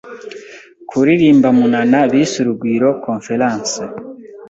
kuririmba 0.89 1.47
munana 1.57 1.99
bise 2.11 2.35
Urugwiro 2.41 2.89
conference, 3.05 3.77